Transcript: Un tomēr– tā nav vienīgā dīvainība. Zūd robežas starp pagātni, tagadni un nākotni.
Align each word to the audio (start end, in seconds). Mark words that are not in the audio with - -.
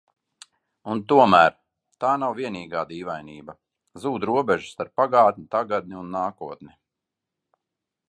Un 0.93 1.01
tomēr– 1.11 1.51
tā 2.05 2.15
nav 2.23 2.33
vienīgā 2.39 2.83
dīvainība. 2.93 3.57
Zūd 4.07 4.29
robežas 4.33 4.75
starp 4.77 4.97
pagātni, 5.03 5.49
tagadni 5.57 6.03
un 6.05 6.13
nākotni. 6.21 6.79